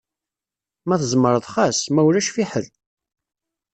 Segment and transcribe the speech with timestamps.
[0.87, 2.67] Ma tzemreḍ xas, ma ulac fḥel.